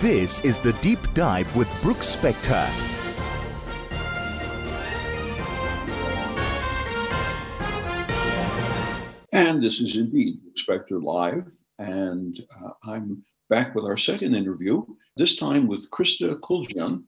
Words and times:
This 0.00 0.38
is 0.44 0.60
the 0.60 0.74
Deep 0.74 1.00
Dive 1.12 1.56
with 1.56 1.68
Brooks 1.82 2.14
Spector. 2.14 2.68
And 9.32 9.60
this 9.60 9.80
is 9.80 9.96
indeed 9.96 10.38
Spector 10.54 11.02
Live. 11.02 11.50
And 11.80 12.38
uh, 12.64 12.70
I'm 12.88 13.24
back 13.50 13.74
with 13.74 13.86
our 13.86 13.96
second 13.96 14.36
interview, 14.36 14.84
this 15.16 15.34
time 15.34 15.66
with 15.66 15.90
Christa 15.90 16.38
Kuljian. 16.38 17.02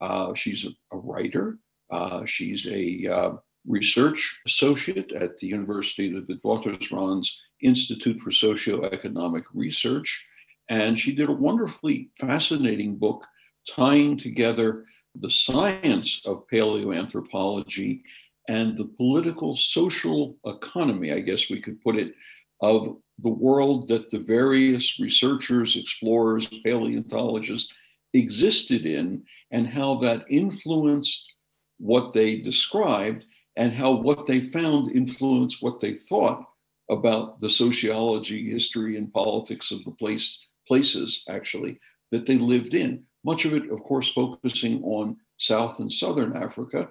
Uh, 0.00 0.32
she's 0.34 0.66
a, 0.66 0.96
a 0.96 1.00
writer, 1.00 1.58
uh, 1.90 2.24
she's 2.26 2.64
a 2.68 3.08
uh, 3.12 3.30
research 3.66 4.38
associate 4.46 5.10
at 5.10 5.36
the 5.38 5.48
University 5.48 6.16
of 6.16 6.28
the 6.28 6.34
Witwatersrand's 6.34 7.44
Institute 7.60 8.20
for 8.20 8.30
Socioeconomic 8.30 9.42
Research. 9.52 10.28
And 10.68 10.98
she 10.98 11.14
did 11.14 11.28
a 11.28 11.32
wonderfully 11.32 12.10
fascinating 12.18 12.96
book 12.96 13.24
tying 13.68 14.16
together 14.16 14.84
the 15.14 15.30
science 15.30 16.22
of 16.26 16.46
paleoanthropology 16.52 18.02
and 18.48 18.76
the 18.76 18.84
political 18.84 19.56
social 19.56 20.36
economy, 20.44 21.12
I 21.12 21.20
guess 21.20 21.50
we 21.50 21.60
could 21.60 21.80
put 21.82 21.96
it, 21.96 22.14
of 22.60 22.96
the 23.18 23.30
world 23.30 23.88
that 23.88 24.10
the 24.10 24.18
various 24.18 25.00
researchers, 25.00 25.76
explorers, 25.76 26.46
paleontologists 26.64 27.72
existed 28.12 28.86
in, 28.86 29.24
and 29.50 29.66
how 29.66 29.96
that 29.96 30.24
influenced 30.28 31.34
what 31.78 32.12
they 32.12 32.36
described, 32.36 33.26
and 33.56 33.72
how 33.72 33.92
what 33.92 34.26
they 34.26 34.40
found 34.40 34.92
influenced 34.92 35.62
what 35.62 35.80
they 35.80 35.94
thought 35.94 36.44
about 36.90 37.40
the 37.40 37.50
sociology, 37.50 38.50
history, 38.50 38.96
and 38.96 39.12
politics 39.12 39.70
of 39.70 39.84
the 39.84 39.90
place, 39.92 40.46
places 40.66 41.24
actually 41.28 41.78
that 42.12 42.26
they 42.26 42.38
lived 42.38 42.74
in. 42.74 43.04
Much 43.24 43.44
of 43.44 43.54
it, 43.54 43.70
of 43.70 43.82
course, 43.82 44.08
focusing 44.08 44.82
on 44.84 45.16
South 45.38 45.80
and 45.80 45.90
Southern 45.90 46.36
Africa, 46.36 46.88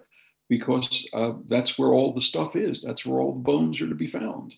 because 0.49 1.07
uh, 1.13 1.33
that's 1.47 1.79
where 1.79 1.89
all 1.89 2.13
the 2.13 2.21
stuff 2.21 2.55
is. 2.55 2.81
That's 2.81 3.05
where 3.05 3.21
all 3.21 3.33
the 3.33 3.39
bones 3.39 3.81
are 3.81 3.87
to 3.87 3.95
be 3.95 4.07
found. 4.07 4.53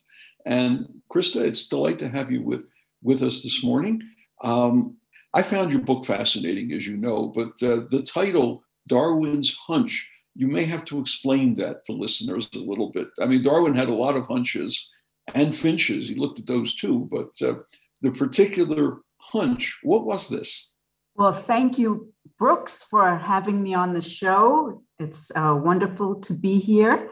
And 0.46 0.88
Christa, 1.12 1.42
it's 1.42 1.66
a 1.66 1.70
delight 1.70 2.00
to 2.00 2.10
have 2.10 2.32
you 2.32 2.42
with, 2.42 2.66
with 3.04 3.22
us 3.22 3.44
this 3.44 3.64
morning. 3.64 4.02
Um, 4.44 4.98
I 5.34 5.44
found 5.44 5.72
your 5.72 5.82
book 5.82 6.06
fascinating, 6.06 6.72
as 6.72 6.88
you 6.88 6.98
know, 6.98 7.28
but 7.28 7.50
uh, 7.62 7.86
the 7.92 8.06
title, 8.08 8.64
Darwin's 8.88 9.56
Hunch, 9.56 10.08
you 10.36 10.48
may 10.48 10.64
have 10.64 10.86
to 10.86 11.00
explain 11.00 11.56
that 11.56 11.86
to 11.86 11.94
listeners 11.94 12.48
a 12.54 12.60
little 12.60 12.92
bit. 12.92 13.10
I 13.22 13.26
mean, 13.26 13.42
Darwin 13.42 13.76
had 13.76 13.90
a 13.90 13.94
lot 13.94 14.16
of 14.16 14.26
hunches 14.26 14.90
and 15.36 15.56
finches. 15.56 16.08
He 16.08 16.16
looked 16.16 16.40
at 16.40 16.48
those 16.48 16.76
too, 16.76 17.08
but 17.12 17.30
uh, 17.48 17.56
the 18.02 18.12
particular 18.12 19.00
hunch, 19.32 19.78
what 19.84 20.06
was 20.06 20.30
this? 20.30 20.74
Well, 21.16 21.32
thank 21.32 21.78
you, 21.78 22.14
Brooks, 22.38 22.84
for 22.84 23.18
having 23.18 23.62
me 23.62 23.74
on 23.74 23.94
the 23.94 24.02
show. 24.02 24.84
It's 25.00 25.32
uh, 25.36 25.56
wonderful 25.62 26.20
to 26.22 26.34
be 26.34 26.60
here. 26.60 27.10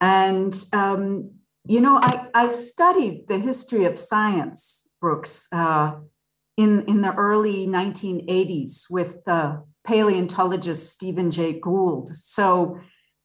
And, 0.00 0.54
um, 0.72 1.30
you 1.66 1.80
know, 1.80 1.98
I, 2.00 2.28
I 2.34 2.48
studied 2.48 3.28
the 3.28 3.38
history 3.38 3.84
of 3.84 3.98
science, 3.98 4.90
Brooks, 5.00 5.48
uh, 5.52 5.92
in, 6.56 6.84
in 6.86 7.00
the 7.02 7.14
early 7.14 7.66
1980s 7.66 8.90
with 8.90 9.26
uh, 9.26 9.58
paleontologist 9.86 10.90
Stephen 10.90 11.30
Jay 11.30 11.52
Gould. 11.52 12.14
So 12.14 12.80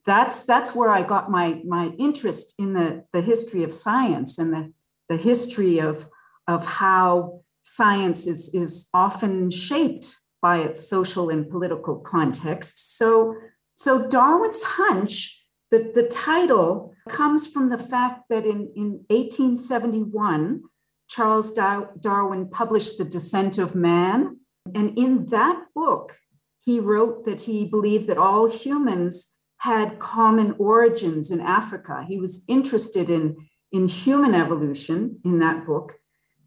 that's, 0.06 0.44
that's 0.44 0.74
where 0.74 0.90
I 0.90 1.04
got 1.04 1.30
my, 1.30 1.62
my 1.66 1.88
interest 1.98 2.56
in 2.58 2.74
the, 2.74 3.04
the 3.14 3.22
history 3.22 3.64
of 3.64 3.74
science 3.74 4.40
and 4.40 4.54
the, 4.54 4.74
the 5.08 5.18
history 5.18 5.80
of, 5.80 6.08
of 6.48 6.66
how 6.66 7.42
science 7.76 8.28
is, 8.28 8.54
is 8.54 8.90
often 8.94 9.50
shaped 9.52 10.16
by 10.42 10.60
its 10.60 10.88
social 10.88 11.30
and 11.30 11.50
political 11.50 11.98
context. 11.98 12.98
So, 12.98 13.36
so 13.76 14.08
Darwin's 14.08 14.64
hunch, 14.64 15.44
the, 15.70 15.92
the 15.94 16.08
title 16.08 16.94
comes 17.10 17.48
from 17.48 17.70
the 17.70 17.78
fact 17.78 18.24
that 18.30 18.46
in, 18.46 18.72
in 18.76 19.06
1871, 19.10 20.62
Charles 21.08 21.52
Darwin 21.52 22.50
published 22.50 22.98
The 22.98 23.06
Descent 23.06 23.58
of 23.58 23.76
Man. 23.76 24.40
And 24.74 24.98
in 24.98 25.26
that 25.28 25.66
book, 25.76 26.18
he 26.64 26.80
wrote 26.80 27.26
that 27.26 27.42
he 27.42 27.66
believed 27.66 28.08
that 28.08 28.18
all 28.18 28.50
humans 28.50 29.36
had 29.58 30.00
common 30.00 30.56
origins 30.58 31.32
in 31.32 31.42
Africa. 31.42 32.06
He 32.08 32.20
was 32.20 32.46
interested 32.48 33.10
in, 33.10 33.36
in 33.72 33.88
human 33.88 34.34
evolution 34.34 35.20
in 35.26 35.40
that 35.40 35.66
book. 35.66 35.99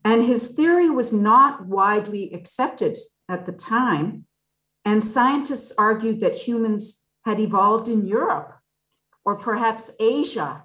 And 0.05 0.25
his 0.25 0.49
theory 0.49 0.91
was 0.91 1.13
not 1.13 1.67
widely 1.67 2.33
accepted 2.33 2.97
at 3.29 3.47
the 3.47 3.53
time. 3.53 4.27
And 4.85 5.03
scientists 5.03 5.73
argued 5.79 6.21
that 6.21 6.35
humans 6.35 7.05
had 7.25 7.39
evolved 7.39 7.89
in 7.89 8.07
Europe 8.07 8.55
or 9.25 9.37
perhaps 9.37 9.93
Asia. 10.01 10.65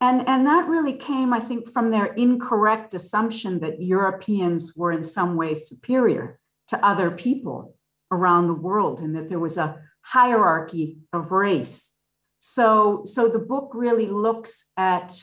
And, 0.00 0.28
and 0.28 0.46
that 0.46 0.68
really 0.68 0.92
came, 0.92 1.32
I 1.32 1.40
think, 1.40 1.70
from 1.70 1.90
their 1.90 2.06
incorrect 2.14 2.94
assumption 2.94 3.60
that 3.60 3.82
Europeans 3.82 4.76
were 4.76 4.92
in 4.92 5.02
some 5.02 5.36
way 5.36 5.54
superior 5.54 6.38
to 6.68 6.84
other 6.84 7.10
people 7.10 7.76
around 8.12 8.46
the 8.46 8.54
world 8.54 9.00
and 9.00 9.16
that 9.16 9.28
there 9.28 9.38
was 9.38 9.56
a 9.56 9.80
hierarchy 10.02 10.98
of 11.12 11.32
race. 11.32 11.96
So, 12.38 13.02
so 13.04 13.28
the 13.28 13.40
book 13.40 13.72
really 13.74 14.06
looks 14.06 14.70
at 14.76 15.20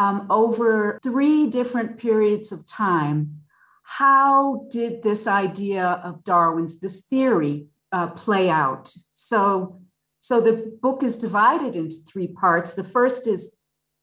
um, 0.00 0.26
over 0.30 0.98
three 1.02 1.46
different 1.46 1.98
periods 1.98 2.52
of 2.52 2.66
time 2.66 3.40
how 3.98 4.66
did 4.70 5.02
this 5.02 5.26
idea 5.26 6.00
of 6.04 6.22
Darwin's, 6.22 6.78
this 6.78 7.00
theory, 7.00 7.66
uh, 7.90 8.06
play 8.06 8.48
out? 8.48 8.94
So, 9.14 9.80
so 10.20 10.40
the 10.40 10.78
book 10.80 11.02
is 11.02 11.16
divided 11.16 11.74
into 11.74 11.96
three 12.08 12.28
parts. 12.28 12.74
The 12.74 12.84
first 12.84 13.26
is 13.26 13.56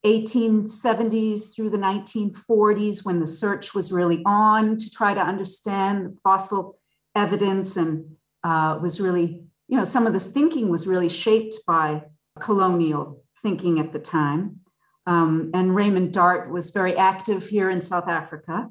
1870s 0.06 1.56
through 1.56 1.70
the 1.70 1.78
1940s, 1.78 3.06
when 3.06 3.22
the 3.22 3.28
search 3.28 3.74
was 3.74 3.94
really 3.94 4.22
on 4.26 4.76
to 4.76 4.90
try 4.90 5.14
to 5.14 5.22
understand 5.22 6.20
fossil 6.22 6.78
evidence 7.16 7.78
and 7.78 8.18
uh, 8.44 8.78
was 8.82 9.00
really, 9.00 9.42
you 9.70 9.78
know, 9.78 9.86
some 9.86 10.06
of 10.06 10.12
this 10.12 10.28
thinking 10.28 10.68
was 10.68 10.86
really 10.86 11.10
shaped 11.10 11.56
by 11.66 12.04
colonial 12.42 13.24
thinking 13.42 13.80
at 13.80 13.94
the 13.94 14.00
time. 14.00 14.60
Um, 15.08 15.52
and 15.54 15.74
Raymond 15.74 16.14
Dart 16.14 16.52
was 16.52 16.72
very 16.72 16.96
active 16.96 17.48
here 17.48 17.70
in 17.70 17.80
South 17.82 18.10
Africa. 18.10 18.70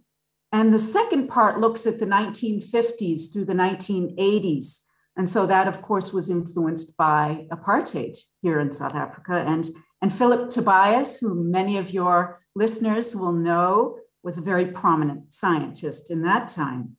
And 0.53 0.73
the 0.73 0.79
second 0.79 1.29
part 1.29 1.59
looks 1.59 1.87
at 1.87 1.99
the 1.99 2.07
1950s 2.07 3.33
through 3.33 3.47
the 3.47 3.55
1980s. 3.55 4.83
And 5.17 5.29
so 5.29 5.47
that, 5.47 5.67
of 5.67 5.81
course, 5.81 6.13
was 6.13 6.31
influenced 6.31 6.97
by 6.97 7.47
apartheid 7.51 8.19
here 8.43 8.61
in 8.61 8.71
South 8.71 8.95
Africa. 8.95 9.45
And, 9.47 9.67
and 10.03 10.13
Philip 10.13 10.51
Tobias, 10.51 11.19
who 11.19 11.35
many 11.35 11.79
of 11.79 11.91
your 11.91 12.43
listeners 12.55 13.17
will 13.17 13.33
know, 13.33 13.99
was 14.23 14.37
a 14.37 14.43
very 14.43 14.67
prominent 14.67 15.33
scientist 15.33 16.11
in 16.11 16.23
that 16.23 16.51
time. 16.51 16.97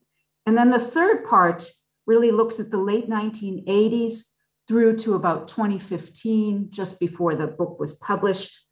And 0.47 0.57
then 0.57 0.71
the 0.71 0.79
third 0.79 1.25
part 1.25 1.71
really 2.07 2.31
looks 2.31 2.59
at 2.59 2.71
the 2.71 2.77
late 2.77 3.07
1980s 3.07 4.31
through 4.67 4.95
to 4.97 5.13
about 5.13 5.47
2015, 5.47 6.69
just 6.71 6.99
before 6.99 7.35
the 7.35 7.47
book 7.47 7.79
was 7.79 7.95
published, 7.95 8.66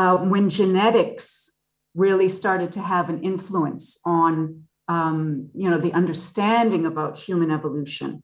uh, 0.00 0.16
when 0.16 0.48
genetics 0.48 1.50
really 1.94 2.30
started 2.30 2.72
to 2.72 2.80
have 2.80 3.10
an 3.10 3.22
influence 3.22 3.98
on 4.06 4.64
um, 4.88 5.50
you 5.54 5.68
know 5.68 5.76
the 5.76 5.92
understanding 5.92 6.86
about 6.86 7.18
human 7.18 7.50
evolution. 7.50 8.22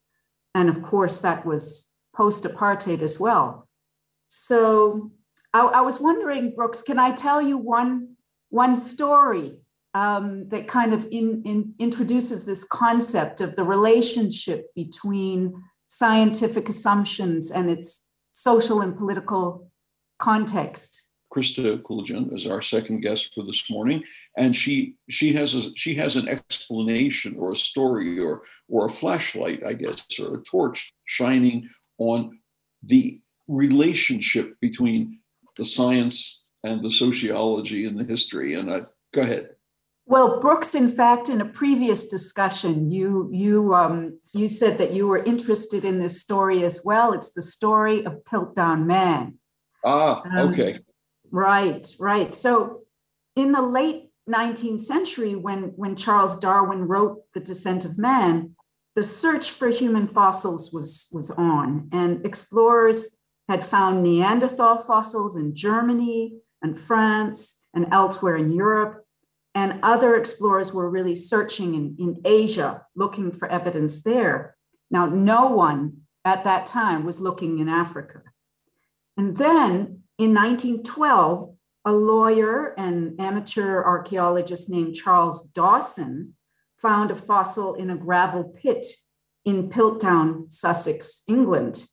And 0.54 0.70
of 0.70 0.82
course 0.82 1.20
that 1.20 1.44
was 1.44 1.92
post-apartheid 2.14 3.02
as 3.02 3.20
well. 3.20 3.68
So 4.28 5.10
I, 5.52 5.60
I 5.80 5.80
was 5.82 6.00
wondering 6.00 6.54
brooks 6.54 6.80
can 6.80 6.98
i 6.98 7.10
tell 7.12 7.40
you 7.42 7.56
one 7.58 8.16
one 8.48 8.74
story 8.74 9.48
um, 9.92 10.48
that 10.48 10.68
kind 10.68 10.92
of 10.94 11.06
in, 11.10 11.42
in, 11.44 11.74
introduces 11.78 12.44
this 12.46 12.64
concept 12.64 13.40
of 13.40 13.54
the 13.56 13.64
relationship 13.64 14.60
between 14.74 15.62
scientific 15.88 16.68
assumptions 16.68 17.50
and 17.50 17.68
its 17.70 17.88
social 18.32 18.80
and 18.80 18.96
political 18.96 19.70
context 20.18 21.05
Christa 21.36 21.82
Kuljian 21.82 22.32
is 22.32 22.46
our 22.46 22.62
second 22.62 23.00
guest 23.00 23.34
for 23.34 23.44
this 23.44 23.70
morning, 23.70 24.02
and 24.38 24.56
she 24.56 24.94
she 25.10 25.34
has 25.34 25.54
a 25.54 25.74
she 25.76 25.94
has 25.96 26.16
an 26.16 26.28
explanation 26.28 27.36
or 27.38 27.52
a 27.52 27.56
story 27.56 28.18
or 28.18 28.42
or 28.68 28.86
a 28.86 28.90
flashlight, 28.90 29.62
I 29.62 29.74
guess, 29.74 30.06
or 30.18 30.36
a 30.36 30.42
torch 30.44 30.94
shining 31.04 31.68
on 31.98 32.38
the 32.82 33.20
relationship 33.48 34.56
between 34.60 35.20
the 35.58 35.64
science 35.64 36.44
and 36.64 36.82
the 36.82 36.90
sociology 36.90 37.84
and 37.84 37.98
the 37.98 38.04
history. 38.04 38.54
And 38.54 38.72
I, 38.72 38.82
go 39.12 39.20
ahead. 39.20 39.50
Well, 40.06 40.40
Brooks, 40.40 40.74
in 40.74 40.88
fact, 40.88 41.28
in 41.28 41.40
a 41.42 41.44
previous 41.44 42.06
discussion, 42.06 42.88
you 42.90 43.28
you 43.30 43.74
um, 43.74 44.18
you 44.32 44.48
said 44.48 44.78
that 44.78 44.94
you 44.94 45.06
were 45.06 45.22
interested 45.22 45.84
in 45.84 45.98
this 45.98 46.18
story 46.18 46.64
as 46.64 46.80
well. 46.82 47.12
It's 47.12 47.32
the 47.32 47.42
story 47.42 48.06
of 48.06 48.24
Piltdown 48.24 48.86
Man. 48.86 49.38
Ah, 49.84 50.22
um, 50.24 50.48
okay. 50.48 50.78
Right, 51.30 51.86
right. 51.98 52.34
So 52.34 52.82
in 53.34 53.52
the 53.52 53.62
late 53.62 54.10
19th 54.28 54.80
century, 54.80 55.34
when, 55.34 55.72
when 55.76 55.96
Charles 55.96 56.36
Darwin 56.36 56.88
wrote 56.88 57.22
The 57.34 57.40
Descent 57.40 57.84
of 57.84 57.98
Man, 57.98 58.56
the 58.94 59.02
search 59.02 59.50
for 59.50 59.68
human 59.68 60.08
fossils 60.08 60.72
was, 60.72 61.08
was 61.12 61.30
on, 61.30 61.88
and 61.92 62.24
explorers 62.24 63.18
had 63.48 63.64
found 63.64 64.02
Neanderthal 64.02 64.82
fossils 64.84 65.36
in 65.36 65.54
Germany 65.54 66.38
and 66.62 66.78
France 66.78 67.62
and 67.74 67.86
elsewhere 67.92 68.36
in 68.36 68.50
Europe. 68.52 69.04
And 69.54 69.80
other 69.82 70.16
explorers 70.16 70.72
were 70.72 70.90
really 70.90 71.14
searching 71.14 71.74
in, 71.74 71.96
in 71.98 72.20
Asia, 72.24 72.82
looking 72.94 73.30
for 73.32 73.48
evidence 73.48 74.02
there. 74.02 74.56
Now, 74.90 75.06
no 75.06 75.50
one 75.50 75.98
at 76.24 76.44
that 76.44 76.66
time 76.66 77.04
was 77.04 77.20
looking 77.20 77.58
in 77.58 77.68
Africa. 77.68 78.22
And 79.16 79.36
then 79.36 80.02
in 80.18 80.34
1912, 80.34 81.54
a 81.84 81.92
lawyer 81.92 82.74
and 82.78 83.20
amateur 83.20 83.82
archaeologist 83.82 84.70
named 84.70 84.94
Charles 84.94 85.42
Dawson 85.42 86.34
found 86.78 87.10
a 87.10 87.16
fossil 87.16 87.74
in 87.74 87.90
a 87.90 87.96
gravel 87.96 88.44
pit 88.44 88.86
in 89.44 89.70
Piltdown, 89.70 90.50
Sussex, 90.50 91.22
England. 91.28 91.86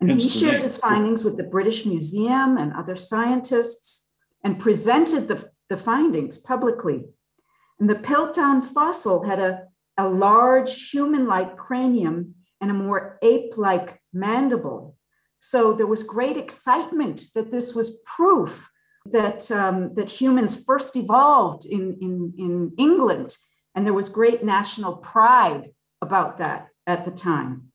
And 0.00 0.10
he 0.10 0.28
shared 0.28 0.62
his 0.62 0.78
findings 0.78 1.22
with 1.22 1.36
the 1.36 1.42
British 1.42 1.84
Museum 1.84 2.56
and 2.56 2.72
other 2.72 2.96
scientists 2.96 4.08
and 4.42 4.58
presented 4.58 5.28
the, 5.28 5.50
the 5.68 5.76
findings 5.76 6.38
publicly. 6.38 7.04
And 7.78 7.88
the 7.88 7.96
Piltdown 7.96 8.64
fossil 8.64 9.24
had 9.24 9.38
a, 9.38 9.64
a 9.98 10.08
large 10.08 10.90
human 10.90 11.26
like 11.26 11.58
cranium 11.58 12.34
and 12.60 12.70
a 12.70 12.74
more 12.74 13.18
ape 13.22 13.58
like 13.58 14.00
mandible. 14.12 14.96
So 15.40 15.72
there 15.72 15.86
was 15.86 16.02
great 16.02 16.36
excitement 16.36 17.22
that 17.34 17.50
this 17.50 17.74
was 17.74 18.00
proof 18.04 18.70
that, 19.06 19.50
um, 19.50 19.94
that 19.94 20.10
humans 20.10 20.62
first 20.64 20.96
evolved 20.96 21.64
in, 21.64 21.96
in, 22.00 22.34
in 22.38 22.72
England. 22.78 23.36
And 23.74 23.86
there 23.86 23.94
was 23.94 24.08
great 24.08 24.44
national 24.44 24.96
pride 24.96 25.68
about 26.02 26.38
that 26.38 26.68
at 26.86 27.04
the 27.04 27.10
time. 27.10 27.72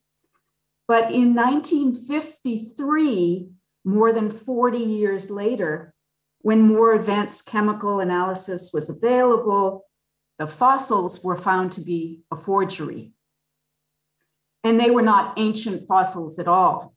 But 0.87 1.11
in 1.11 1.35
1953, 1.35 3.49
more 3.83 4.13
than 4.13 4.29
40 4.29 4.77
years 4.77 5.31
later, 5.31 5.93
when 6.39 6.61
more 6.61 6.93
advanced 6.93 7.47
chemical 7.47 7.99
analysis 7.99 8.69
was 8.71 8.89
available, 8.89 9.85
the 10.37 10.47
fossils 10.47 11.23
were 11.23 11.37
found 11.37 11.71
to 11.71 11.81
be 11.81 12.21
a 12.31 12.35
forgery. 12.35 13.13
And 14.63 14.79
they 14.79 14.91
were 14.91 15.01
not 15.01 15.33
ancient 15.37 15.87
fossils 15.87 16.37
at 16.37 16.47
all. 16.47 16.94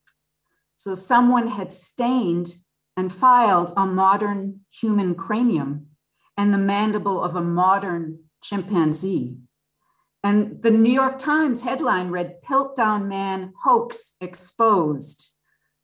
So 0.79 0.95
someone 0.95 1.49
had 1.49 1.73
stained 1.73 2.55
and 2.97 3.13
filed 3.13 3.73
a 3.77 3.85
modern 3.85 4.61
human 4.71 5.17
cranium 5.17 5.89
and 6.37 6.55
the 6.55 6.59
mandible 6.59 7.23
of 7.23 7.35
a 7.35 7.43
modern 7.43 8.21
chimpanzee. 8.43 9.37
And 10.23 10.63
the 10.63 10.71
New 10.71 10.93
York 10.93 11.19
Times 11.19 11.63
headline 11.63 12.11
read 12.11 12.43
Piltdown 12.43 13.07
Man 13.09 13.53
Hoax 13.65 14.15
Exposed. 14.21 15.35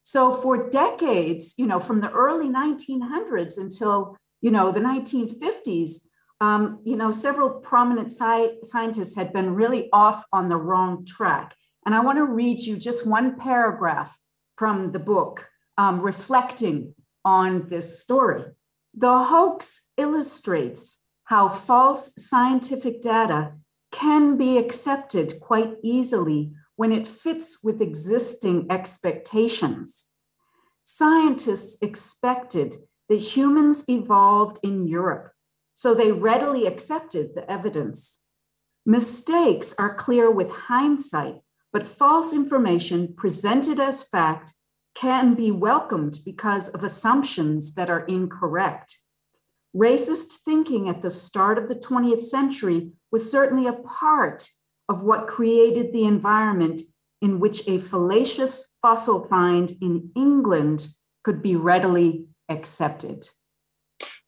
So 0.03 0.31
for 0.31 0.71
decades, 0.71 1.55
you 1.57 1.67
know, 1.67 1.81
from 1.81 2.01
the 2.01 2.11
early 2.13 2.49
1900s 2.49 3.59
until, 3.59 4.17
you 4.43 4.53
know, 4.53 4.71
the 4.71 4.81
1950s, 4.81 6.07
um, 6.41 6.81
you 6.85 6.95
know, 6.97 7.11
several 7.11 7.51
prominent 7.51 8.13
sci- 8.13 8.59
scientists 8.63 9.17
had 9.17 9.33
been 9.33 9.55
really 9.55 9.89
off 9.93 10.25
on 10.33 10.49
the 10.49 10.57
wrong 10.57 11.05
track. 11.05 11.57
And 11.85 11.95
I 11.97 12.01
want 12.01 12.19
to 12.19 12.25
read 12.27 12.61
you 12.61 12.77
just 12.77 13.07
one 13.07 13.39
paragraph 13.39 14.17
from 14.57 14.93
the 14.93 14.99
book 14.99 15.49
um, 15.79 16.01
reflecting 16.01 16.95
on 17.25 17.69
this 17.69 18.01
story. 18.01 18.45
The 18.95 19.25
hoax 19.25 19.91
illustrates 19.97 21.05
how 21.25 21.49
false 21.49 22.13
scientific 22.17 23.01
data 23.01 23.53
can 23.91 24.37
be 24.37 24.59
accepted 24.59 25.41
quite 25.41 25.77
easily 25.83 26.53
when 26.77 26.93
it 26.93 27.09
fits 27.09 27.63
with 27.63 27.81
existing 27.81 28.67
expectations. 28.71 30.13
Scientists 30.85 31.79
expected 31.81 32.77
that 33.09 33.37
humans 33.37 33.85
evolved 33.89 34.59
in 34.63 34.87
Europe, 34.87 35.33
so 35.73 35.95
they 35.95 36.13
readily 36.13 36.67
accepted 36.67 37.35
the 37.35 37.51
evidence. 37.51 38.23
Mistakes 38.85 39.75
are 39.79 39.95
clear 39.95 40.31
with 40.31 40.51
hindsight, 40.51 41.37
but 41.75 41.89
false 41.89 42.33
information 42.33 43.13
presented 43.17 43.81
as 43.81 44.05
fact 44.05 44.53
can 44.95 45.35
be 45.35 45.51
welcomed 45.51 46.21
because 46.25 46.69
of 46.69 46.85
assumptions 46.85 47.75
that 47.75 47.91
are 47.91 48.07
incorrect. 48.07 48.97
Racist 49.77 50.35
thinking 50.45 50.89
at 50.89 51.03
the 51.03 51.11
start 51.11 51.59
of 51.59 51.69
the 51.69 51.75
20th 51.75 52.23
century 52.23 52.93
was 53.11 53.29
certainly 53.29 53.67
a 53.67 53.73
part 53.73 54.49
of 54.89 55.03
what 55.03 55.27
created 55.27 55.93
the 55.93 56.05
environment 56.05 56.81
in 57.21 57.41
which 57.41 57.67
a 57.67 57.81
fallacious 57.81 58.77
fossil 58.81 59.25
find 59.25 59.73
in 59.83 60.13
England 60.15 60.87
could 61.25 61.43
be 61.43 61.57
readily 61.57 62.27
accepted. 62.49 63.27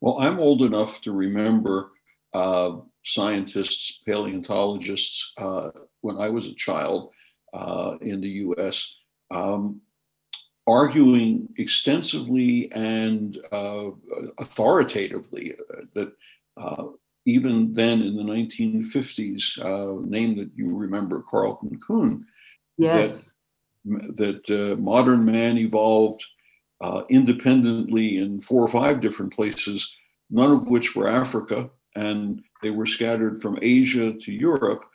Well, 0.01 0.17
I'm 0.19 0.37
old 0.37 0.63
enough 0.63 0.99
to 1.03 1.13
remember 1.13 1.91
uh, 2.33 2.71
scientists, 3.05 4.01
paleontologists, 4.05 5.31
uh, 5.37 5.69
when 6.01 6.17
I 6.17 6.27
was 6.27 6.47
a 6.47 6.55
child 6.55 7.13
uh, 7.53 7.95
in 8.01 8.21
the 8.21 8.29
US, 8.29 8.95
um, 9.31 9.81
arguing 10.67 11.47
extensively 11.57 12.71
and 12.73 13.37
uh, 13.51 13.89
authoritatively 14.39 15.53
uh, 15.53 15.81
that 15.93 16.11
uh, 16.57 16.83
even 17.25 17.73
then 17.73 18.01
in 18.01 18.15
the 18.15 18.23
1950s, 18.23 19.59
uh, 19.59 20.01
name 20.07 20.35
that 20.37 20.49
you 20.55 20.73
remember, 20.73 21.23
Carleton 21.29 21.77
Coon, 21.85 22.25
yes. 22.77 23.33
that, 23.85 24.15
that 24.15 24.71
uh, 24.73 24.75
modern 24.77 25.25
man 25.25 25.57
evolved 25.57 26.23
uh, 26.79 27.03
independently 27.09 28.17
in 28.17 28.39
four 28.39 28.61
or 28.61 28.69
five 28.69 29.01
different 29.01 29.33
places, 29.33 29.93
none 30.29 30.51
of 30.51 30.69
which 30.69 30.95
were 30.95 31.07
Africa, 31.07 31.69
and 31.95 32.41
they 32.61 32.69
were 32.69 32.85
scattered 32.85 33.41
from 33.41 33.59
Asia 33.61 34.13
to 34.13 34.31
Europe 34.31 34.85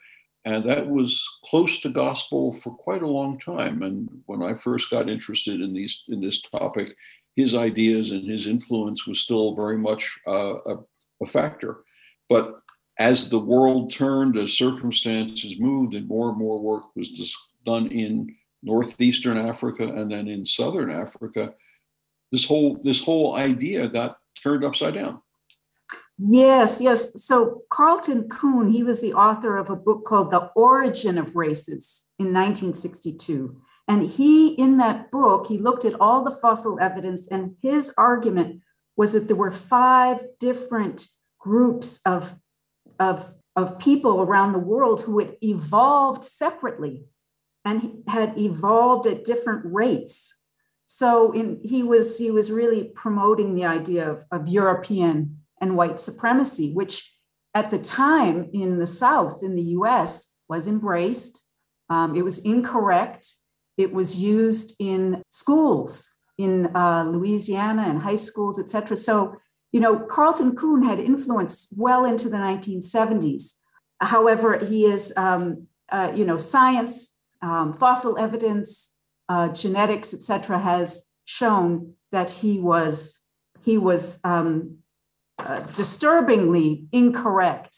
and 0.45 0.63
that 0.69 0.87
was 0.87 1.25
close 1.45 1.79
to 1.79 1.89
gospel 1.89 2.53
for 2.53 2.71
quite 2.71 3.01
a 3.01 3.07
long 3.07 3.39
time. 3.39 3.81
And 3.81 4.09
when 4.25 4.43
i 4.43 4.53
first 4.53 4.89
got 4.89 5.09
interested 5.09 5.61
in 5.61 5.73
these 5.73 6.03
in 6.09 6.21
this 6.21 6.41
topic 6.41 6.95
his 7.35 7.55
ideas 7.55 8.11
and 8.11 8.29
his 8.29 8.47
influence 8.47 9.07
was 9.07 9.19
still 9.19 9.55
very 9.55 9.77
much 9.77 10.19
uh, 10.27 10.55
a, 10.65 10.75
a, 11.21 11.25
factor. 11.25 11.77
But 12.29 12.61
as 12.99 13.29
the 13.29 13.39
world 13.39 13.91
turned 13.91 14.37
as 14.37 14.53
circumstances 14.53 15.59
moved 15.59 15.95
and 15.95 16.07
more 16.07 16.29
and 16.29 16.37
more 16.37 16.59
work 16.59 16.95
was 16.95 17.35
done 17.65 17.87
in 17.87 18.35
northeastern 18.61 19.37
africa 19.37 19.83
and 19.83 20.11
then 20.11 20.27
in 20.27 20.45
southern 20.45 20.89
africa 20.91 21.53
this 22.31 22.45
whole 22.45 22.79
this 22.83 23.03
whole 23.03 23.35
idea 23.35 23.87
got 23.87 24.17
turned 24.41 24.63
upside 24.63 24.93
down 24.93 25.21
Yes, 26.17 26.79
yes. 26.79 27.23
So 27.23 27.63
Carleton 27.69 28.29
Coon, 28.29 28.69
he 28.69 28.83
was 28.83 29.01
the 29.01 29.13
author 29.13 29.57
of 29.57 29.69
a 29.69 29.75
book 29.75 30.05
called 30.05 30.31
The 30.31 30.51
Origin 30.55 31.17
of 31.17 31.35
Races 31.35 32.11
in 32.19 32.27
1962. 32.27 33.57
And 33.87 34.03
he, 34.03 34.49
in 34.53 34.77
that 34.77 35.11
book, 35.11 35.47
he 35.47 35.57
looked 35.57 35.85
at 35.85 35.99
all 35.99 36.23
the 36.23 36.31
fossil 36.31 36.79
evidence, 36.79 37.27
and 37.29 37.55
his 37.61 37.93
argument 37.97 38.61
was 38.95 39.13
that 39.13 39.27
there 39.27 39.35
were 39.35 39.51
five 39.51 40.23
different 40.39 41.05
groups 41.39 41.99
of, 42.05 42.35
of, 42.99 43.35
of 43.55 43.79
people 43.79 44.21
around 44.21 44.53
the 44.53 44.59
world 44.59 45.01
who 45.01 45.19
had 45.19 45.35
evolved 45.41 46.23
separately 46.23 47.05
and 47.65 48.03
had 48.07 48.39
evolved 48.39 49.07
at 49.07 49.25
different 49.25 49.61
rates. 49.65 50.41
So 50.85 51.31
in, 51.31 51.59
he 51.63 51.81
was 51.81 52.17
he 52.17 52.29
was 52.29 52.51
really 52.51 52.91
promoting 52.95 53.55
the 53.55 53.65
idea 53.65 54.09
of, 54.09 54.25
of 54.31 54.47
European 54.47 55.42
and 55.63 55.77
white 55.77 55.99
supremacy, 55.99 56.73
which 56.73 57.15
at 57.55 57.71
the 57.71 57.79
time 57.79 58.49
in 58.53 58.79
the 58.79 58.85
South, 58.85 59.41
in 59.41 59.55
the 59.55 59.69
US, 59.79 60.37
was 60.49 60.67
embraced. 60.67 61.47
Um, 61.89 62.15
it 62.15 62.23
was 62.23 62.39
incorrect. 62.39 63.31
It 63.77 63.93
was 63.93 64.19
used 64.21 64.75
in 64.79 65.23
schools 65.31 66.15
in 66.37 66.75
uh, 66.75 67.03
Louisiana 67.05 67.83
and 67.83 68.01
high 68.01 68.17
schools, 68.17 68.59
et 68.59 68.69
cetera. 68.69 68.97
So, 68.97 69.37
you 69.71 69.79
know, 69.79 69.99
Carleton 69.99 70.55
Coon 70.55 70.83
had 70.83 70.99
influence 70.99 71.73
well 71.77 72.03
into 72.05 72.27
the 72.29 72.37
1970s. 72.37 73.53
However, 74.01 74.57
he 74.57 74.85
is, 74.85 75.13
um, 75.15 75.67
uh, 75.89 76.11
you 76.13 76.25
know, 76.25 76.37
science, 76.37 77.15
um, 77.41 77.73
fossil 77.73 78.17
evidence, 78.17 78.95
uh, 79.29 79.47
genetics, 79.49 80.13
et 80.13 80.23
cetera, 80.23 80.59
has 80.59 81.05
shown 81.25 81.93
that 82.11 82.29
he 82.29 82.59
was 82.59 83.23
he 83.63 83.77
was 83.77 84.19
um, 84.25 84.82
uh, 85.39 85.61
disturbingly 85.75 86.85
incorrect. 86.91 87.77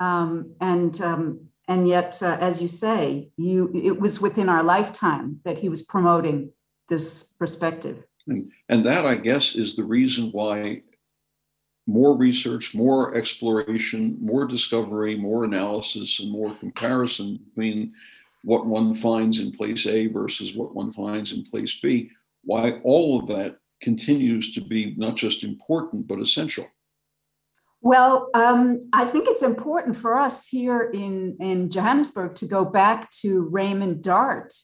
Um, 0.00 0.54
and 0.60 1.00
um, 1.00 1.48
and 1.66 1.88
yet, 1.88 2.22
uh, 2.22 2.36
as 2.40 2.60
you 2.60 2.68
say, 2.68 3.30
you 3.36 3.70
it 3.74 4.00
was 4.00 4.20
within 4.20 4.48
our 4.48 4.62
lifetime 4.62 5.40
that 5.44 5.58
he 5.58 5.68
was 5.68 5.82
promoting 5.82 6.50
this 6.88 7.32
perspective. 7.38 8.04
And, 8.26 8.50
and 8.68 8.84
that, 8.86 9.06
I 9.06 9.16
guess, 9.16 9.54
is 9.54 9.76
the 9.76 9.84
reason 9.84 10.30
why 10.32 10.82
more 11.86 12.16
research, 12.16 12.74
more 12.74 13.14
exploration, 13.14 14.16
more 14.20 14.46
discovery, 14.46 15.16
more 15.16 15.44
analysis, 15.44 16.20
and 16.20 16.30
more 16.30 16.52
comparison 16.54 17.38
between 17.48 17.92
what 18.42 18.66
one 18.66 18.94
finds 18.94 19.38
in 19.38 19.52
place 19.52 19.86
A 19.86 20.06
versus 20.06 20.54
what 20.54 20.74
one 20.74 20.92
finds 20.92 21.32
in 21.32 21.44
place 21.44 21.78
B, 21.80 22.10
why 22.42 22.80
all 22.84 23.18
of 23.20 23.28
that 23.28 23.58
continues 23.82 24.54
to 24.54 24.60
be 24.60 24.94
not 24.96 25.16
just 25.16 25.44
important, 25.44 26.06
but 26.06 26.20
essential. 26.20 26.66
Well, 27.84 28.30
um, 28.32 28.80
I 28.94 29.04
think 29.04 29.28
it's 29.28 29.42
important 29.42 29.94
for 29.94 30.18
us 30.18 30.48
here 30.48 30.90
in, 30.94 31.36
in 31.38 31.68
Johannesburg 31.68 32.34
to 32.36 32.46
go 32.46 32.64
back 32.64 33.10
to 33.20 33.42
Raymond 33.42 34.02
Dart 34.02 34.54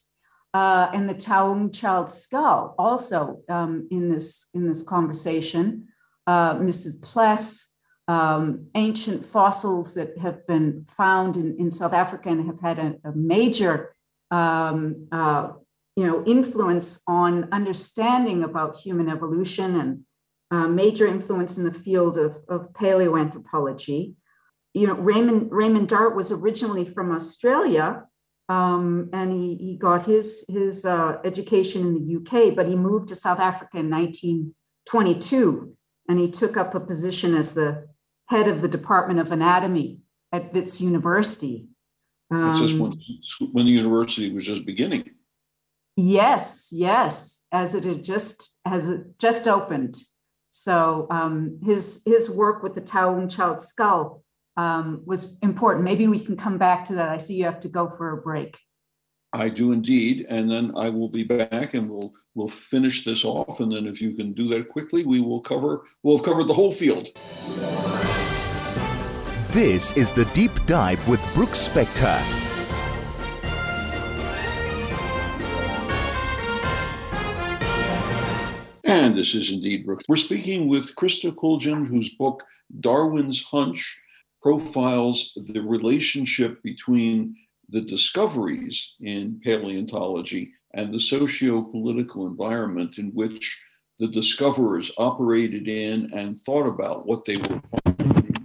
uh, 0.54 0.90
and 0.94 1.06
the 1.06 1.14
Taung 1.14 1.70
child 1.70 2.08
skull, 2.08 2.74
also 2.78 3.42
um, 3.50 3.86
in 3.90 4.08
this 4.08 4.48
in 4.54 4.66
this 4.66 4.82
conversation. 4.82 5.88
Uh, 6.26 6.54
Mrs. 6.54 7.02
Ples, 7.02 7.76
um, 8.08 8.68
ancient 8.74 9.26
fossils 9.26 9.92
that 9.96 10.16
have 10.16 10.46
been 10.46 10.86
found 10.88 11.36
in, 11.36 11.58
in 11.58 11.70
South 11.70 11.92
Africa 11.92 12.30
and 12.30 12.46
have 12.46 12.60
had 12.62 12.78
a, 12.78 12.94
a 13.04 13.12
major 13.12 13.94
um, 14.30 15.08
uh, 15.12 15.50
you 15.94 16.06
know, 16.06 16.24
influence 16.24 17.02
on 17.06 17.50
understanding 17.52 18.44
about 18.44 18.76
human 18.76 19.10
evolution 19.10 19.78
and 19.78 20.04
uh, 20.50 20.66
major 20.66 21.06
influence 21.06 21.58
in 21.58 21.64
the 21.64 21.72
field 21.72 22.18
of, 22.18 22.38
of 22.48 22.72
paleoanthropology. 22.72 24.14
You 24.74 24.86
know, 24.86 24.94
Raymond, 24.94 25.48
Raymond 25.50 25.88
Dart 25.88 26.14
was 26.16 26.32
originally 26.32 26.84
from 26.84 27.12
Australia, 27.12 28.04
um, 28.48 29.10
and 29.12 29.32
he, 29.32 29.56
he 29.56 29.76
got 29.76 30.06
his, 30.06 30.44
his 30.48 30.84
uh, 30.84 31.18
education 31.24 31.86
in 31.86 31.94
the 31.94 32.16
UK, 32.16 32.54
but 32.54 32.66
he 32.66 32.76
moved 32.76 33.08
to 33.08 33.14
South 33.14 33.40
Africa 33.40 33.78
in 33.78 33.90
1922, 33.90 35.76
and 36.08 36.18
he 36.18 36.28
took 36.28 36.56
up 36.56 36.74
a 36.74 36.80
position 36.80 37.34
as 37.34 37.54
the 37.54 37.88
head 38.26 38.48
of 38.48 38.60
the 38.60 38.68
Department 38.68 39.20
of 39.20 39.32
Anatomy 39.32 40.00
at 40.32 40.52
Wits 40.52 40.80
University. 40.80 41.68
Um, 42.32 42.54
just 42.54 42.78
when, 42.78 43.00
when 43.52 43.66
the 43.66 43.72
university 43.72 44.32
was 44.32 44.46
just 44.46 44.64
beginning. 44.64 45.10
Yes, 45.96 46.70
yes, 46.72 47.44
as 47.52 47.74
it 47.74 47.84
had 47.84 48.04
just 48.04 48.58
as 48.64 48.88
it 48.88 49.18
just 49.18 49.48
opened. 49.48 49.96
So 50.50 51.06
um, 51.10 51.58
his 51.62 52.02
his 52.04 52.30
work 52.30 52.62
with 52.62 52.74
the 52.74 52.80
Taung 52.80 53.30
child 53.30 53.62
skull 53.62 54.24
um, 54.56 55.02
was 55.04 55.38
important. 55.42 55.84
Maybe 55.84 56.06
we 56.06 56.20
can 56.20 56.36
come 56.36 56.58
back 56.58 56.84
to 56.86 56.94
that. 56.94 57.08
I 57.08 57.16
see 57.16 57.36
you 57.36 57.44
have 57.44 57.60
to 57.60 57.68
go 57.68 57.88
for 57.88 58.10
a 58.10 58.20
break. 58.20 58.58
I 59.32 59.48
do 59.48 59.70
indeed, 59.70 60.26
and 60.28 60.50
then 60.50 60.72
I 60.76 60.88
will 60.90 61.08
be 61.08 61.22
back, 61.22 61.74
and 61.74 61.88
we'll 61.88 62.12
we'll 62.34 62.48
finish 62.48 63.04
this 63.04 63.24
off. 63.24 63.60
And 63.60 63.70
then, 63.70 63.86
if 63.86 64.00
you 64.00 64.12
can 64.12 64.32
do 64.32 64.48
that 64.48 64.68
quickly, 64.68 65.04
we 65.04 65.20
will 65.20 65.40
cover 65.40 65.84
we'll 66.02 66.16
have 66.16 66.26
covered 66.26 66.48
the 66.48 66.54
whole 66.54 66.72
field. 66.72 67.08
This 69.52 69.92
is 69.92 70.10
the 70.10 70.24
deep 70.26 70.52
dive 70.66 71.06
with 71.08 71.20
Brooks 71.34 71.68
Spector. 71.68 72.49
And 79.00 79.16
this 79.16 79.34
is 79.34 79.50
indeed 79.50 79.86
Brooks. 79.86 80.04
We're 80.10 80.16
speaking 80.16 80.68
with 80.68 80.94
Christa 80.94 81.34
Kuljian, 81.34 81.86
whose 81.86 82.10
book 82.16 82.44
Darwin's 82.80 83.42
Hunch 83.42 83.98
profiles 84.42 85.32
the 85.34 85.60
relationship 85.60 86.62
between 86.62 87.34
the 87.70 87.80
discoveries 87.80 88.96
in 89.00 89.40
paleontology 89.42 90.52
and 90.74 90.92
the 90.92 91.00
socio 91.00 91.62
political 91.62 92.26
environment 92.26 92.98
in 92.98 93.08
which 93.12 93.58
the 93.98 94.06
discoverers 94.06 94.92
operated 94.98 95.66
in 95.66 96.12
and 96.12 96.38
thought 96.40 96.66
about 96.66 97.06
what 97.06 97.24
they 97.24 97.38
were 97.38 97.62
finding. 97.96 98.36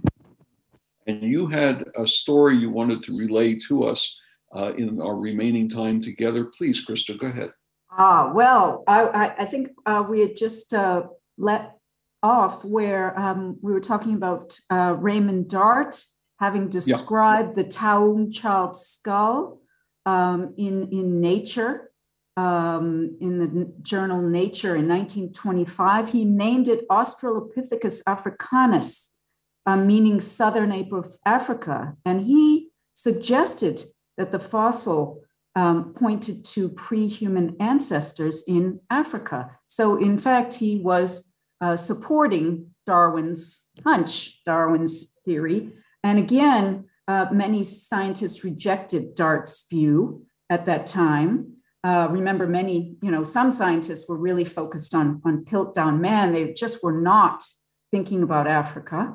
And 1.06 1.22
you 1.22 1.48
had 1.48 1.84
a 1.98 2.06
story 2.06 2.56
you 2.56 2.70
wanted 2.70 3.02
to 3.04 3.18
relay 3.18 3.56
to 3.68 3.84
us 3.84 4.18
uh, 4.54 4.72
in 4.78 5.02
our 5.02 5.18
remaining 5.18 5.68
time 5.68 6.00
together. 6.00 6.46
Please, 6.46 6.82
Christa, 6.82 7.18
go 7.18 7.26
ahead. 7.26 7.50
Ah, 7.98 8.30
well, 8.34 8.84
I, 8.86 9.34
I 9.38 9.44
think 9.46 9.70
uh, 9.86 10.04
we 10.08 10.20
had 10.20 10.36
just 10.36 10.74
uh, 10.74 11.04
let 11.38 11.76
off 12.22 12.64
where 12.64 13.18
um, 13.18 13.58
we 13.62 13.72
were 13.72 13.80
talking 13.80 14.14
about 14.14 14.58
uh, 14.70 14.94
Raymond 14.98 15.48
Dart 15.48 16.04
having 16.38 16.68
described 16.68 17.56
yeah. 17.56 17.62
the 17.62 17.68
Taung 17.68 18.32
child 18.34 18.76
skull 18.76 19.60
um, 20.04 20.54
in, 20.58 20.88
in 20.92 21.20
Nature, 21.20 21.90
um, 22.36 23.16
in 23.20 23.38
the 23.38 23.72
journal 23.82 24.20
Nature 24.20 24.76
in 24.76 24.88
1925. 24.88 26.10
He 26.10 26.24
named 26.24 26.68
it 26.68 26.86
Australopithecus 26.88 28.02
africanus, 28.06 29.16
uh, 29.64 29.76
meaning 29.76 30.20
southern 30.20 30.72
ape 30.72 30.92
of 30.92 31.16
Africa. 31.24 31.96
And 32.04 32.26
he 32.26 32.68
suggested 32.92 33.84
that 34.18 34.32
the 34.32 34.40
fossil 34.40 35.22
um, 35.56 35.94
pointed 35.94 36.44
to 36.44 36.68
pre 36.68 37.08
human 37.08 37.56
ancestors 37.58 38.44
in 38.46 38.78
Africa. 38.90 39.50
So, 39.66 39.96
in 39.96 40.18
fact, 40.18 40.54
he 40.54 40.78
was 40.78 41.32
uh, 41.60 41.76
supporting 41.76 42.70
Darwin's 42.84 43.68
hunch, 43.82 44.44
Darwin's 44.44 45.16
theory. 45.24 45.72
And 46.04 46.18
again, 46.18 46.84
uh, 47.08 47.26
many 47.32 47.64
scientists 47.64 48.44
rejected 48.44 49.14
Dart's 49.14 49.66
view 49.68 50.26
at 50.50 50.66
that 50.66 50.86
time. 50.86 51.54
Uh, 51.82 52.08
remember, 52.10 52.46
many, 52.46 52.96
you 53.02 53.10
know, 53.10 53.24
some 53.24 53.50
scientists 53.50 54.08
were 54.08 54.16
really 54.16 54.44
focused 54.44 54.94
on, 54.94 55.22
on 55.24 55.44
Piltdown 55.44 56.00
Man. 56.00 56.32
They 56.32 56.52
just 56.52 56.82
were 56.82 57.00
not 57.00 57.42
thinking 57.90 58.22
about 58.22 58.46
Africa. 58.46 59.14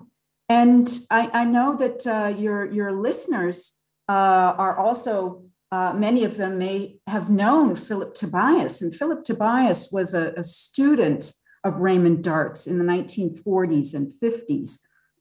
And 0.50 0.90
I, 1.10 1.30
I 1.34 1.46
know 1.46 1.78
that 1.78 2.08
uh, 2.08 2.38
your, 2.38 2.72
your 2.72 2.92
listeners 2.92 3.74
uh, 4.10 4.56
are 4.58 4.78
also 4.78 5.44
uh, 5.72 5.94
many 5.94 6.24
of 6.24 6.38
them 6.38 6.58
may 6.58 6.98
have 7.08 7.30
known 7.30 7.76
Philip 7.76 8.14
Tobias. 8.14 8.82
And 8.82 8.94
Philip 8.94 9.24
Tobias 9.24 9.90
was 9.92 10.14
a, 10.14 10.34
a 10.36 10.44
student 10.44 11.34
of 11.64 11.80
Raymond 11.80 12.24
Dart's 12.24 12.68
in 12.68 12.78
the 12.78 12.86
1940s 12.86 13.94
and 13.94 14.12
50s. 14.12 14.80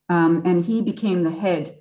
Um, 0.08 0.42
and 0.44 0.64
he 0.64 0.82
became 0.82 1.22
the 1.22 1.30
head 1.30 1.76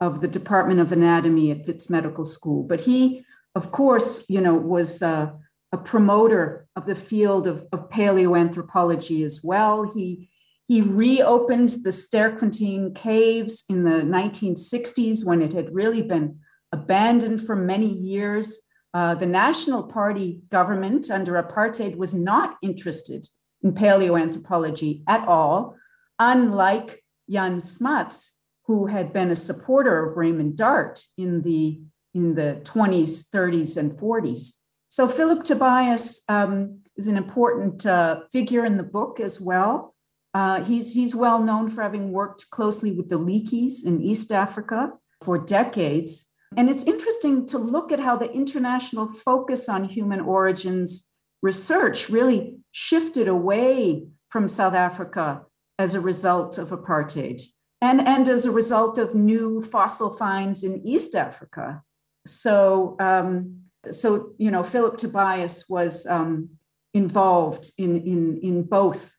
of 0.00 0.20
the 0.20 0.28
Department 0.28 0.80
of 0.80 0.92
Anatomy 0.92 1.50
at 1.50 1.66
Wits 1.66 1.88
Medical 1.88 2.24
School. 2.24 2.62
But 2.62 2.80
he, 2.80 3.24
of 3.54 3.72
course, 3.72 4.24
you 4.28 4.40
know, 4.40 4.54
was 4.54 5.02
uh, 5.02 5.30
a 5.72 5.78
promoter 5.78 6.66
of 6.76 6.86
the 6.86 6.94
field 6.94 7.46
of, 7.46 7.66
of 7.72 7.88
paleoanthropology 7.88 9.24
as 9.24 9.40
well. 9.42 9.90
He 9.90 10.28
he 10.64 10.82
reopened 10.82 11.70
the 11.82 11.90
Sterkfontein 11.90 12.94
caves 12.94 13.64
in 13.68 13.82
the 13.82 14.02
1960s 14.02 15.26
when 15.26 15.42
it 15.42 15.52
had 15.52 15.74
really 15.74 16.00
been 16.00 16.38
abandoned 16.72 17.40
for 17.40 17.56
many 17.56 17.88
years. 17.88 18.60
Uh, 18.92 19.14
the 19.14 19.26
National 19.26 19.84
Party 19.84 20.40
government 20.48 21.10
under 21.10 21.40
apartheid 21.40 21.96
was 21.96 22.12
not 22.12 22.56
interested 22.62 23.28
in 23.62 23.72
paleoanthropology 23.72 25.02
at 25.08 25.26
all, 25.28 25.76
unlike 26.18 27.04
Jan 27.28 27.60
Smuts, 27.60 28.36
who 28.66 28.86
had 28.86 29.12
been 29.12 29.30
a 29.30 29.36
supporter 29.36 30.06
of 30.06 30.16
Raymond 30.16 30.56
Dart 30.56 31.04
in 31.16 31.42
the, 31.42 31.80
in 32.14 32.34
the 32.34 32.60
20s, 32.64 33.28
30s, 33.28 33.76
and 33.76 33.92
40s. 33.92 34.52
So 34.88 35.06
Philip 35.08 35.44
Tobias 35.44 36.22
um, 36.28 36.80
is 36.96 37.06
an 37.06 37.16
important 37.16 37.86
uh, 37.86 38.22
figure 38.32 38.64
in 38.64 38.76
the 38.76 38.82
book 38.82 39.20
as 39.20 39.40
well. 39.40 39.94
Uh, 40.34 40.64
he's, 40.64 40.94
he's 40.94 41.14
well 41.14 41.42
known 41.42 41.70
for 41.70 41.82
having 41.82 42.12
worked 42.12 42.50
closely 42.50 42.92
with 42.92 43.08
the 43.08 43.18
Leakeys 43.18 43.84
in 43.84 44.00
East 44.00 44.32
Africa 44.32 44.92
for 45.22 45.38
decades. 45.38 46.29
And 46.56 46.68
it's 46.68 46.84
interesting 46.84 47.46
to 47.46 47.58
look 47.58 47.92
at 47.92 48.00
how 48.00 48.16
the 48.16 48.30
international 48.32 49.12
focus 49.12 49.68
on 49.68 49.84
human 49.84 50.20
origins 50.20 51.08
research 51.42 52.10
really 52.10 52.58
shifted 52.72 53.28
away 53.28 54.06
from 54.28 54.48
South 54.48 54.74
Africa 54.74 55.42
as 55.78 55.94
a 55.94 56.00
result 56.00 56.58
of 56.58 56.70
apartheid 56.70 57.40
and, 57.80 58.06
and 58.06 58.28
as 58.28 58.46
a 58.46 58.50
result 58.50 58.98
of 58.98 59.14
new 59.14 59.62
fossil 59.62 60.10
finds 60.10 60.62
in 60.62 60.86
East 60.86 61.14
Africa. 61.14 61.82
So, 62.26 62.96
um, 63.00 63.60
so 63.90 64.32
you 64.38 64.50
know, 64.50 64.62
Philip 64.62 64.98
Tobias 64.98 65.68
was 65.68 66.06
um, 66.06 66.50
involved 66.92 67.70
in, 67.78 68.02
in, 68.02 68.40
in 68.42 68.62
both 68.64 69.16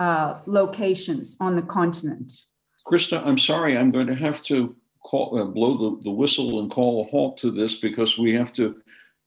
uh, 0.00 0.40
locations 0.46 1.36
on 1.40 1.56
the 1.56 1.62
continent. 1.62 2.32
Christa, 2.86 3.24
I'm 3.24 3.38
sorry, 3.38 3.78
I'm 3.78 3.90
going 3.90 4.08
to 4.08 4.14
have 4.14 4.42
to 4.44 4.76
call, 5.04 5.38
uh, 5.38 5.44
blow 5.44 5.76
the, 5.76 6.02
the 6.02 6.10
whistle 6.10 6.60
and 6.60 6.70
call 6.70 7.02
a 7.02 7.10
halt 7.10 7.38
to 7.38 7.50
this 7.50 7.80
because 7.80 8.18
we 8.18 8.32
have 8.32 8.52
to 8.54 8.76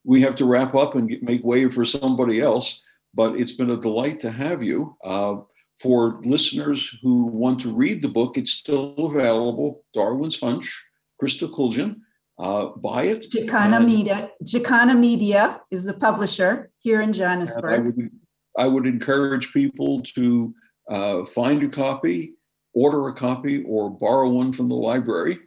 we 0.04 0.22
have 0.22 0.36
to 0.36 0.46
wrap 0.46 0.76
up 0.76 0.96
and 0.96 1.10
get, 1.10 1.24
make 1.24 1.44
way 1.44 1.70
for 1.70 1.84
somebody 1.84 2.40
else. 2.40 2.84
But 3.14 3.40
it's 3.40 3.54
been 3.54 3.72
a 3.72 3.78
delight 3.78 4.20
to 4.22 4.32
have 4.32 4.62
you. 4.62 4.96
Uh, 5.04 5.38
for 5.82 6.20
listeners 6.24 6.96
who 7.02 7.26
want 7.26 7.60
to 7.62 7.74
read 7.74 8.02
the 8.02 8.10
book, 8.10 8.38
it's 8.38 8.52
still 8.52 8.94
available. 8.98 9.84
Darwin's 9.94 10.40
Hunch, 10.40 10.86
Christa 11.22 11.50
Kuljian. 11.50 11.98
Uh, 12.38 12.68
buy 12.78 13.04
it. 13.04 13.32
Jacana 13.32 13.86
Media. 13.86 14.30
Jacana 14.44 14.96
Media 14.96 15.62
is 15.72 15.86
the 15.86 15.94
publisher 15.94 16.70
here 16.80 17.02
in 17.02 17.14
Johannesburg. 17.14 17.74
I 17.74 17.78
would, 17.80 18.10
I 18.58 18.68
would 18.68 18.86
encourage 18.86 19.54
people 19.54 20.02
to 20.16 20.54
uh, 20.90 21.26
find 21.34 21.64
a 21.64 21.70
copy, 21.70 22.36
order 22.74 23.08
a 23.08 23.14
copy, 23.14 23.64
or 23.64 23.90
borrow 23.90 24.30
one 24.30 24.52
from 24.52 24.68
the 24.68 24.76
library. 24.76 25.40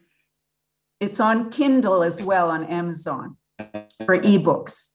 It's 1.00 1.21
on 1.21 1.50
Kindle 1.50 2.02
as 2.02 2.21
well 2.21 2.50
on 2.50 2.64
Amazon. 2.64 3.37
for 4.07 4.19
ebooks. 4.19 4.87